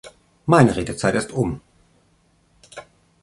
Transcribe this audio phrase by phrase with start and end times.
[0.47, 1.61] Meine Redezeit ist um.